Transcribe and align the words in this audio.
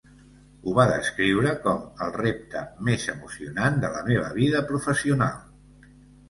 Ho 0.61 0.71
va 0.77 0.85
descriure 0.91 1.51
com 1.65 1.83
"el 2.05 2.13
repte 2.15 2.63
més 2.87 3.05
emocionant 3.15 3.77
de 3.85 3.93
la 3.99 4.03
meva 4.09 4.33
vida 4.39 4.63
professional". 4.73 5.39